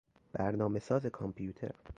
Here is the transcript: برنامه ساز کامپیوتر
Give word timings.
برنامه 0.33 0.79
ساز 0.79 1.05
کامپیوتر 1.05 1.71